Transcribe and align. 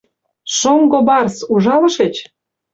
—Шоҥго 0.57 0.99
барс, 1.07 1.35
ужалышыч? 1.53 2.15